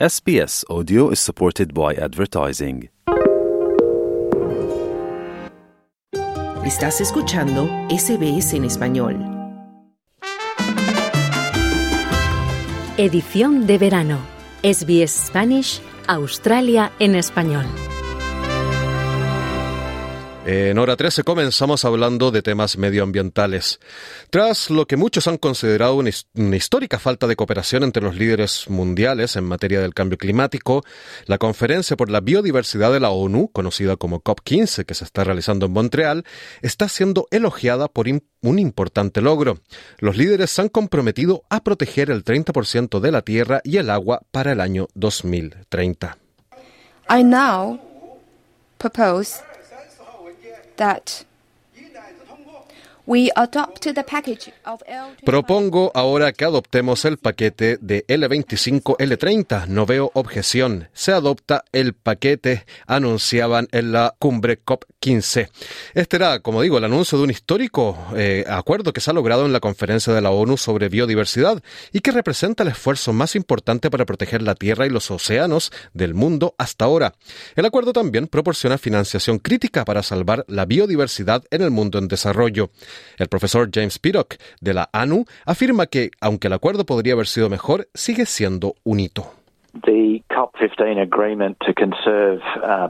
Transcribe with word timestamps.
SBS 0.00 0.64
Audio 0.68 1.10
is 1.10 1.20
supported 1.20 1.72
by 1.72 1.94
advertising. 1.94 2.90
Estás 6.66 7.00
escuchando 7.00 7.68
SBS 7.88 8.54
en 8.54 8.64
español. 8.64 9.14
Edición 12.96 13.68
de 13.68 13.78
verano. 13.78 14.18
SBS 14.64 15.12
Spanish, 15.28 15.80
Australia 16.08 16.90
en 16.98 17.14
español. 17.14 17.64
En 20.46 20.76
hora 20.76 20.94
13 20.94 21.24
comenzamos 21.24 21.86
hablando 21.86 22.30
de 22.30 22.42
temas 22.42 22.76
medioambientales. 22.76 23.80
Tras 24.28 24.68
lo 24.68 24.86
que 24.86 24.98
muchos 24.98 25.26
han 25.26 25.38
considerado 25.38 25.94
una, 25.94 26.10
histórica 26.54 26.98
falta 26.98 27.26
de 27.26 27.34
cooperación 27.34 27.82
entre 27.82 28.02
los 28.02 28.14
líderes 28.14 28.68
mundiales 28.68 29.36
en 29.36 29.44
materia 29.44 29.80
del 29.80 29.94
cambio 29.94 30.18
climático, 30.18 30.84
la 31.24 31.38
Conferencia 31.38 31.96
por 31.96 32.10
la 32.10 32.20
Biodiversidad 32.20 32.92
de 32.92 33.00
la 33.00 33.08
ONU, 33.08 33.48
conocida 33.52 33.96
como 33.96 34.22
COP15, 34.22 34.84
que 34.84 34.92
se 34.92 35.04
está 35.04 35.24
realizando 35.24 35.64
en 35.64 35.72
Montreal, 35.72 36.24
está 36.60 36.90
siendo 36.90 37.26
elogiada 37.30 37.88
por 37.88 38.06
un 38.06 38.58
importante 38.58 39.22
logro. 39.22 39.60
Los 39.96 40.18
líderes 40.18 40.50
se 40.50 40.60
han 40.60 40.68
comprometido 40.68 41.44
a 41.48 41.64
proteger 41.64 42.10
el 42.10 42.22
30% 42.22 43.00
de 43.00 43.12
la 43.12 43.22
tierra 43.22 43.62
y 43.64 43.78
el 43.78 43.88
agua 43.88 44.20
para 44.30 44.52
el 44.52 44.60
año 44.60 44.88
2030. 44.92 46.18
I 47.08 47.24
now 47.24 47.80
propose 48.76 49.40
that 50.76 51.24
Propongo 55.24 55.92
ahora 55.94 56.32
que 56.32 56.46
adoptemos 56.46 57.04
el 57.04 57.18
paquete 57.18 57.76
de 57.80 58.06
L25-L30. 58.06 59.66
No 59.66 59.84
veo 59.84 60.10
objeción. 60.14 60.88
Se 60.94 61.12
adopta 61.12 61.64
el 61.72 61.92
paquete, 61.92 62.64
anunciaban 62.86 63.68
en 63.72 63.92
la 63.92 64.14
cumbre 64.18 64.58
COP15. 64.64 65.50
Este 65.92 66.16
era, 66.16 66.38
como 66.40 66.62
digo, 66.62 66.78
el 66.78 66.84
anuncio 66.84 67.18
de 67.18 67.24
un 67.24 67.30
histórico 67.30 67.98
eh, 68.16 68.46
acuerdo 68.48 68.94
que 68.94 69.02
se 69.02 69.10
ha 69.10 69.14
logrado 69.14 69.44
en 69.44 69.52
la 69.52 69.60
conferencia 69.60 70.14
de 70.14 70.22
la 70.22 70.30
ONU 70.30 70.56
sobre 70.56 70.88
biodiversidad 70.88 71.62
y 71.92 72.00
que 72.00 72.10
representa 72.10 72.62
el 72.62 72.70
esfuerzo 72.70 73.12
más 73.12 73.36
importante 73.36 73.90
para 73.90 74.06
proteger 74.06 74.40
la 74.40 74.54
tierra 74.54 74.86
y 74.86 74.90
los 74.90 75.10
océanos 75.10 75.72
del 75.92 76.14
mundo 76.14 76.54
hasta 76.56 76.86
ahora. 76.86 77.14
El 77.54 77.66
acuerdo 77.66 77.92
también 77.92 78.28
proporciona 78.28 78.78
financiación 78.78 79.38
crítica 79.38 79.84
para 79.84 80.02
salvar 80.02 80.46
la 80.48 80.64
biodiversidad 80.64 81.44
en 81.50 81.60
el 81.60 81.70
mundo 81.70 81.98
en 81.98 82.08
desarrollo. 82.14 82.70
El 83.18 83.28
profesor 83.28 83.70
James 83.72 83.98
Pirock 83.98 84.36
de 84.60 84.74
la 84.74 84.88
ANU 84.92 85.24
afirma 85.44 85.86
que, 85.86 86.10
aunque 86.20 86.48
el 86.48 86.54
acuerdo 86.54 86.86
podría 86.86 87.12
haber 87.12 87.26
sido 87.26 87.48
mejor, 87.50 87.88
sigue 87.94 88.26
siendo 88.26 88.74
un 88.84 89.00
hito. 89.00 89.43
The 89.82 90.22
COP15 90.30 91.02
agreement 91.02 91.58
to 91.66 91.74
conserve 91.74 92.40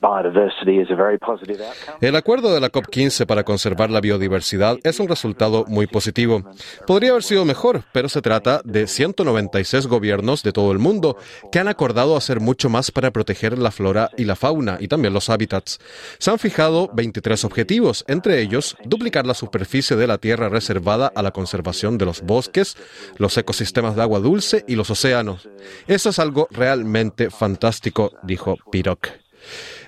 biodiversity 0.00 0.80
is 0.80 0.90
a 0.90 0.94
very 0.94 1.18
positive 1.18 1.60
outcome. 1.60 1.98
El 2.00 2.16
acuerdo 2.16 2.54
de 2.54 2.60
la 2.60 2.70
COP15 2.70 3.26
para 3.26 3.44
conservar 3.44 3.90
la 3.90 4.00
biodiversidad 4.00 4.78
es 4.82 4.98
un 4.98 5.06
resultado 5.06 5.66
muy 5.68 5.86
positivo. 5.86 6.42
Podría 6.86 7.10
haber 7.10 7.22
sido 7.22 7.44
mejor, 7.44 7.82
pero 7.92 8.08
se 8.08 8.22
trata 8.22 8.62
de 8.64 8.86
196 8.86 9.88
gobiernos 9.88 10.42
de 10.42 10.52
todo 10.52 10.72
el 10.72 10.78
mundo 10.78 11.18
que 11.52 11.58
han 11.58 11.68
acordado 11.68 12.16
hacer 12.16 12.40
mucho 12.40 12.70
más 12.70 12.90
para 12.90 13.10
proteger 13.10 13.58
la 13.58 13.72
flora 13.72 14.08
y 14.16 14.24
la 14.24 14.34
fauna 14.34 14.78
y 14.80 14.88
también 14.88 15.12
los 15.12 15.28
hábitats. 15.28 15.80
Se 16.18 16.30
han 16.30 16.38
fijado 16.38 16.88
23 16.94 17.44
objetivos, 17.44 18.06
entre 18.08 18.40
ellos 18.40 18.78
duplicar 18.84 19.26
la 19.26 19.34
superficie 19.34 19.96
de 19.96 20.06
la 20.06 20.16
tierra 20.16 20.48
reservada 20.48 21.12
a 21.14 21.22
la 21.22 21.32
conservación 21.32 21.98
de 21.98 22.06
los 22.06 22.22
bosques, 22.22 22.78
los 23.18 23.36
ecosistemas 23.36 23.96
de 23.96 24.02
agua 24.02 24.20
dulce 24.20 24.64
y 24.66 24.76
los 24.76 24.88
océanos. 24.88 25.46
Eso 25.86 26.08
es 26.08 26.18
algo 26.18 26.48
realmente 26.50 26.69
fantástico, 27.30 28.12
dijo 28.22 28.56
Piroc. 28.70 29.08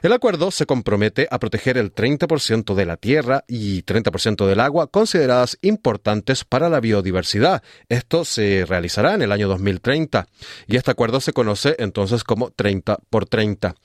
El 0.03 0.13
acuerdo 0.13 0.51
se 0.51 0.67
compromete 0.67 1.29
a 1.31 1.39
proteger 1.39 1.79
el 1.79 1.95
30% 1.95 2.75
de 2.75 2.87
la 2.87 2.97
tierra 2.97 3.45
y 3.47 3.83
30% 3.85 4.47
del 4.47 4.59
agua 4.59 4.89
consideradas 4.89 5.59
importantes 5.63 6.45
para 6.45 6.69
la 6.69 6.81
biodiversidad. 6.81 7.63
Esto 7.89 8.25
se 8.25 8.65
realizará 8.67 9.15
en 9.15 9.23
el 9.23 9.31
año 9.31 9.47
2030 9.47 10.27
y 10.67 10.75
este 10.75 10.91
acuerdo 10.91 11.21
se 11.21 11.33
conoce 11.33 11.77
entonces 11.79 12.25
como 12.25 12.51
30 12.51 12.99
por 13.11 13.27
30. 13.27 13.77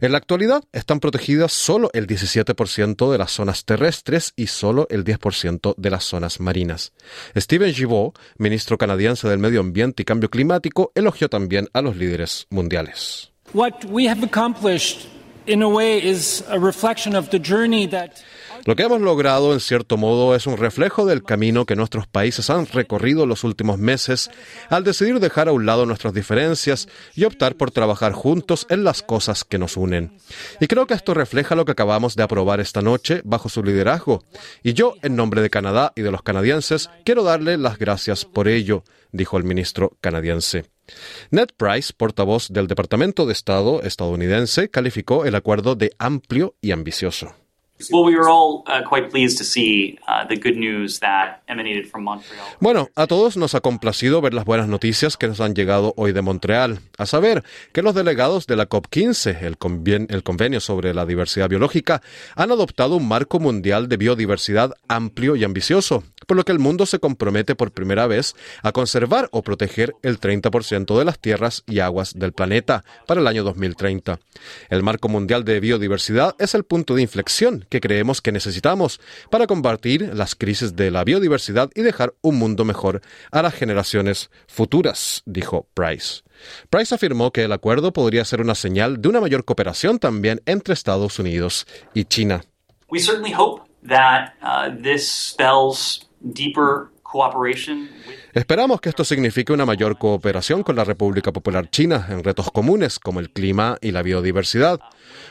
En 0.00 0.12
la 0.12 0.16
actualidad 0.16 0.64
están 0.72 1.00
protegidas 1.00 1.52
solo 1.52 1.90
el 1.92 2.06
17% 2.06 3.12
de 3.12 3.18
las 3.18 3.32
zonas 3.32 3.66
terrestres 3.66 4.32
y 4.36 4.46
solo 4.46 4.86
el 4.88 5.04
10% 5.04 5.74
de 5.76 5.90
las 5.90 6.04
zonas 6.04 6.40
marinas. 6.40 6.94
Steven 7.36 7.74
Gibault, 7.74 8.18
ministro 8.38 8.78
canadiense 8.78 9.28
del 9.28 9.38
Medio 9.38 9.60
Ambiente 9.60 10.00
y 10.00 10.06
Cambio 10.06 10.30
Climático, 10.30 10.92
elogió 10.94 11.28
también 11.28 11.68
a 11.74 11.82
los 11.82 11.94
líderes 11.94 12.46
mundiales. 12.48 13.32
Lo 18.64 18.76
que 18.76 18.82
hemos 18.82 19.00
logrado, 19.00 19.52
en 19.52 19.60
cierto 19.60 19.96
modo, 19.96 20.34
es 20.34 20.46
un 20.46 20.56
reflejo 20.56 21.06
del 21.06 21.22
camino 21.22 21.64
que 21.64 21.76
nuestros 21.76 22.06
países 22.06 22.50
han 22.50 22.66
recorrido 22.66 23.24
los 23.24 23.44
últimos 23.44 23.78
meses 23.78 24.30
al 24.68 24.84
decidir 24.84 25.20
dejar 25.20 25.48
a 25.48 25.52
un 25.52 25.64
lado 25.64 25.86
nuestras 25.86 26.12
diferencias 26.12 26.88
y 27.14 27.24
optar 27.24 27.54
por 27.54 27.70
trabajar 27.70 28.12
juntos 28.12 28.66
en 28.68 28.84
las 28.84 29.02
cosas 29.02 29.44
que 29.44 29.58
nos 29.58 29.76
unen. 29.76 30.18
Y 30.60 30.66
creo 30.66 30.86
que 30.86 30.94
esto 30.94 31.14
refleja 31.14 31.54
lo 31.54 31.64
que 31.64 31.72
acabamos 31.72 32.14
de 32.14 32.24
aprobar 32.24 32.60
esta 32.60 32.82
noche 32.82 33.22
bajo 33.24 33.48
su 33.48 33.62
liderazgo. 33.62 34.24
Y 34.62 34.74
yo, 34.74 34.94
en 35.02 35.16
nombre 35.16 35.40
de 35.40 35.50
Canadá 35.50 35.92
y 35.96 36.02
de 36.02 36.10
los 36.10 36.22
canadienses, 36.22 36.90
quiero 37.04 37.22
darle 37.22 37.56
las 37.56 37.78
gracias 37.78 38.24
por 38.24 38.48
ello, 38.48 38.84
dijo 39.12 39.38
el 39.38 39.44
ministro 39.44 39.96
canadiense. 40.00 40.77
Ned 41.30 41.48
Price, 41.56 41.92
portavoz 41.96 42.48
del 42.48 42.66
Departamento 42.66 43.26
de 43.26 43.32
Estado 43.32 43.82
estadounidense, 43.82 44.70
calificó 44.70 45.24
el 45.24 45.34
acuerdo 45.34 45.74
de 45.74 45.92
amplio 45.98 46.54
y 46.60 46.72
ambicioso. 46.72 47.34
Bueno, 52.58 52.88
a 52.96 53.06
todos 53.06 53.36
nos 53.36 53.54
ha 53.54 53.60
complacido 53.60 54.20
ver 54.20 54.34
las 54.34 54.44
buenas 54.44 54.66
noticias 54.66 55.16
que 55.16 55.28
nos 55.28 55.40
han 55.40 55.54
llegado 55.54 55.94
hoy 55.96 56.10
de 56.10 56.20
Montreal, 56.20 56.80
a 56.96 57.06
saber 57.06 57.44
que 57.72 57.82
los 57.82 57.94
delegados 57.94 58.48
de 58.48 58.56
la 58.56 58.68
COP15, 58.68 59.42
el, 59.42 59.58
conven 59.58 60.08
el 60.10 60.24
convenio 60.24 60.58
sobre 60.58 60.92
la 60.92 61.06
diversidad 61.06 61.48
biológica, 61.48 62.02
han 62.34 62.50
adoptado 62.50 62.96
un 62.96 63.06
marco 63.06 63.38
mundial 63.38 63.88
de 63.88 63.96
biodiversidad 63.96 64.72
amplio 64.88 65.36
y 65.36 65.44
ambicioso, 65.44 66.02
por 66.28 66.36
lo 66.36 66.44
que 66.44 66.52
el 66.52 66.58
mundo 66.58 66.84
se 66.84 66.98
compromete 66.98 67.56
por 67.56 67.72
primera 67.72 68.06
vez 68.06 68.36
a 68.62 68.70
conservar 68.70 69.28
o 69.32 69.42
proteger 69.42 69.94
el 70.02 70.20
30% 70.20 70.98
de 70.98 71.04
las 71.06 71.18
tierras 71.18 71.64
y 71.66 71.80
aguas 71.80 72.12
del 72.14 72.34
planeta 72.34 72.84
para 73.06 73.22
el 73.22 73.26
año 73.26 73.42
2030. 73.44 74.20
El 74.68 74.82
marco 74.82 75.08
mundial 75.08 75.44
de 75.44 75.58
biodiversidad 75.58 76.36
es 76.38 76.54
el 76.54 76.64
punto 76.64 76.94
de 76.94 77.02
inflexión 77.02 77.64
que 77.70 77.80
creemos 77.80 78.20
que 78.20 78.30
necesitamos 78.30 79.00
para 79.30 79.46
combatir 79.46 80.14
las 80.14 80.34
crisis 80.34 80.76
de 80.76 80.90
la 80.90 81.02
biodiversidad 81.02 81.70
y 81.74 81.80
dejar 81.80 82.12
un 82.20 82.36
mundo 82.36 82.66
mejor 82.66 83.00
a 83.32 83.40
las 83.40 83.54
generaciones 83.54 84.30
futuras, 84.46 85.22
dijo 85.24 85.66
Price. 85.72 86.22
Price 86.68 86.94
afirmó 86.94 87.32
que 87.32 87.44
el 87.44 87.52
acuerdo 87.52 87.94
podría 87.94 88.26
ser 88.26 88.42
una 88.42 88.54
señal 88.54 89.00
de 89.00 89.08
una 89.08 89.20
mayor 89.20 89.46
cooperación 89.46 89.98
también 89.98 90.42
entre 90.44 90.74
Estados 90.74 91.18
Unidos 91.18 91.66
y 91.94 92.04
China. 92.04 92.42
Uh, 92.88 92.96
deeper 96.32 96.90
cooperation 97.04 97.88
with 98.06 98.16
Esperamos 98.38 98.80
que 98.80 98.88
esto 98.88 99.02
signifique 99.02 99.52
una 99.52 99.66
mayor 99.66 99.98
cooperación 99.98 100.62
con 100.62 100.76
la 100.76 100.84
República 100.84 101.32
Popular 101.32 101.68
China 101.70 102.06
en 102.08 102.22
retos 102.22 102.52
comunes 102.52 103.00
como 103.00 103.18
el 103.18 103.30
clima 103.30 103.78
y 103.80 103.90
la 103.90 104.02
biodiversidad. 104.02 104.78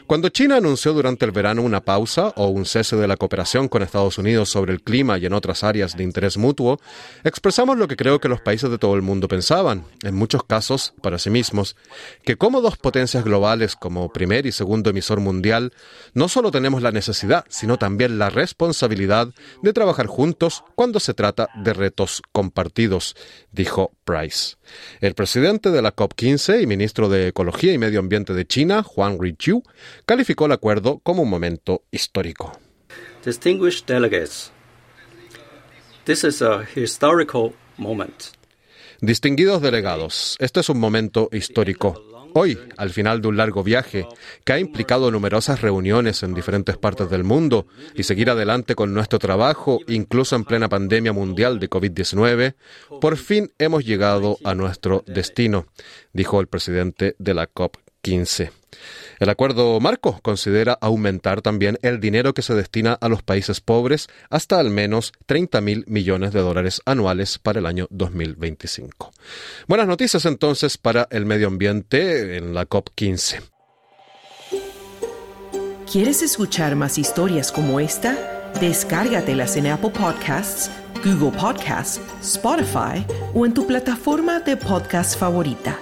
Cuando 0.08 0.28
China 0.28 0.58
anunció 0.58 0.92
durante 0.92 1.24
el 1.24 1.32
verano 1.32 1.62
una 1.62 1.80
pausa 1.80 2.34
o 2.36 2.48
un 2.48 2.66
cese 2.66 2.98
de 2.98 3.08
la 3.08 3.16
cooperación 3.16 3.70
con 3.70 3.82
Estados 3.82 4.18
Unidos 4.18 4.50
sobre 4.50 4.74
el 4.74 4.82
clima 4.82 5.18
y 5.18 5.26
en 5.26 5.32
otras 5.32 5.64
áreas 5.64 5.96
de 5.96 6.04
interés 6.04 6.36
mutuo, 6.36 6.82
expresamos 7.24 7.78
lo 7.78 7.88
que 7.88 7.96
creo 7.96 8.20
que 8.20 8.28
los 8.28 8.42
países 8.42 8.70
de 8.70 8.78
todo 8.78 8.96
el 8.96 9.02
mundo 9.02 9.30
pensaban, 9.30 9.86
en 10.04 10.14
muchos 10.14 10.44
casos 10.44 10.94
para 11.02 11.18
sí 11.18 11.30
mismos, 11.30 11.78
que 12.26 12.36
como 12.36 12.60
dos 12.60 12.76
potencias 12.76 13.24
globales 13.24 13.78
como 13.78 14.12
primer 14.12 14.46
y 14.46 14.52
segundo 14.52 14.90
emisor 14.90 15.22
mundial, 15.22 15.72
no 16.14 16.28
solo 16.28 16.52
tenemos 16.52 16.82
la 16.82 16.92
necesidad, 16.92 17.46
sino 17.48 17.78
también 17.78 18.20
la 18.20 18.30
responsabilidad 18.30 19.30
de 19.62 19.72
trabajar 19.72 20.08
juntos 20.08 20.66
cuando 20.76 21.00
se 21.00 21.14
trata 21.14 21.48
de 21.64 21.74
retos 21.74 22.22
compartidos 22.34 22.97
dijo 23.52 23.92
Price. 24.04 24.56
El 25.02 25.14
presidente 25.14 25.72
de 25.72 25.82
la 25.82 25.96
COP15 25.96 26.62
y 26.62 26.68
ministro 26.68 27.10
de 27.10 27.30
Ecología 27.30 27.74
y 27.74 27.78
Medio 27.78 28.00
Ambiente 28.00 28.34
de 28.34 28.46
China, 28.46 28.84
Huang 28.84 29.22
Riqiu, 29.22 29.64
calificó 30.06 30.46
el 30.46 30.52
acuerdo 30.52 31.00
como 31.00 31.24
un 31.24 31.30
momento 31.30 31.84
histórico. 31.92 32.60
Distinguished 33.26 33.86
delegates, 33.88 34.52
this 36.06 36.24
is 36.24 36.42
a 36.42 36.66
historical 36.76 37.54
moment. 37.78 38.36
Distinguidos 39.02 39.62
delegados, 39.62 40.38
este 40.40 40.62
es 40.62 40.70
un 40.70 40.80
momento 40.80 41.30
histórico. 41.32 42.17
Hoy, 42.40 42.56
al 42.78 42.92
final 42.92 43.20
de 43.20 43.30
un 43.30 43.38
largo 43.38 43.64
viaje, 43.64 44.08
que 44.46 44.54
ha 44.54 44.60
implicado 44.60 45.10
numerosas 45.10 45.60
reuniones 45.62 46.22
en 46.22 46.36
diferentes 46.36 46.78
partes 46.78 47.10
del 47.10 47.24
mundo 47.24 47.66
y 47.96 48.04
seguir 48.04 48.30
adelante 48.30 48.76
con 48.76 48.94
nuestro 48.94 49.18
trabajo, 49.18 49.80
incluso 49.88 50.36
en 50.36 50.44
plena 50.44 50.70
pandemia 50.70 51.14
mundial 51.14 51.60
de 51.60 51.68
COVID-19, 51.68 52.54
por 53.02 53.18
fin 53.18 53.52
hemos 53.58 53.86
llegado 53.86 54.38
a 54.44 54.54
nuestro 54.54 55.04
destino, 55.08 55.66
dijo 56.14 56.40
el 56.40 56.46
presidente 56.46 57.16
de 57.18 57.34
la 57.34 57.52
COP15. 57.52 58.52
El 59.20 59.30
acuerdo 59.30 59.80
marco 59.80 60.20
considera 60.22 60.78
aumentar 60.80 61.42
también 61.42 61.80
el 61.82 62.00
dinero 62.00 62.34
que 62.34 62.42
se 62.42 62.54
destina 62.54 62.94
a 62.94 63.10
los 63.10 63.24
países 63.24 63.62
pobres 63.62 64.08
hasta 64.30 64.60
al 64.60 64.70
menos 64.70 65.14
30 65.26 65.62
mil 65.62 65.86
millones 65.88 66.34
de 66.34 66.42
dólares 66.42 66.82
anuales 66.86 67.40
para 67.40 67.60
el 67.60 67.66
año 67.66 67.88
2025. 67.90 69.12
Buenas 69.68 69.88
noticias 69.88 70.26
entonces 70.26 70.78
para 70.78 71.08
el 71.12 71.26
medio 71.26 71.48
ambiente 71.48 72.38
en 72.38 72.54
la 72.54 72.68
COP15. 72.68 73.42
¿Quieres 75.92 76.22
escuchar 76.22 76.76
más 76.76 76.98
historias 76.98 77.52
como 77.52 77.80
esta? 77.80 78.52
Descárgatelas 78.60 79.56
en 79.56 79.68
Apple 79.68 79.92
Podcasts, 79.92 80.70
Google 81.04 81.32
Podcasts, 81.40 82.02
Spotify 82.22 83.06
o 83.34 83.46
en 83.46 83.54
tu 83.54 83.66
plataforma 83.66 84.42
de 84.42 84.58
podcast 84.58 85.18
favorita. 85.18 85.80